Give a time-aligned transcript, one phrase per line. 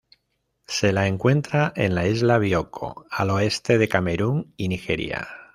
[0.65, 5.27] Se la encuentra en la isla Bioko, el oeste de Camerún y Nigeria.